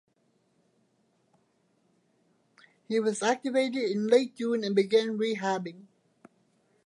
[2.87, 5.85] He was activated in late June and began rehabbing.